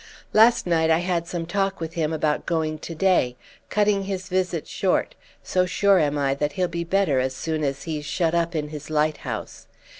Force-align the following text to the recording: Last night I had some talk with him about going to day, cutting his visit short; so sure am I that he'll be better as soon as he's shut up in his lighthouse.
Last 0.33 0.65
night 0.65 0.89
I 0.89 0.97
had 0.97 1.27
some 1.27 1.45
talk 1.45 1.79
with 1.79 1.93
him 1.93 2.11
about 2.11 2.47
going 2.47 2.79
to 2.79 2.95
day, 2.95 3.35
cutting 3.69 4.05
his 4.05 4.29
visit 4.29 4.65
short; 4.67 5.13
so 5.43 5.67
sure 5.67 5.99
am 5.99 6.17
I 6.17 6.33
that 6.33 6.53
he'll 6.53 6.67
be 6.67 6.83
better 6.83 7.19
as 7.19 7.35
soon 7.35 7.63
as 7.63 7.83
he's 7.83 8.03
shut 8.03 8.33
up 8.33 8.55
in 8.55 8.69
his 8.69 8.89
lighthouse. 8.89 9.67